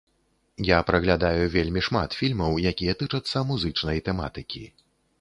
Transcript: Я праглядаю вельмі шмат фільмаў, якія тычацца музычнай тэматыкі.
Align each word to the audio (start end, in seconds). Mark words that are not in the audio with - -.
Я 0.69 0.79
праглядаю 0.89 1.43
вельмі 1.57 1.85
шмат 1.89 2.17
фільмаў, 2.23 2.59
якія 2.73 2.99
тычацца 3.05 3.47
музычнай 3.55 4.07
тэматыкі. 4.09 4.69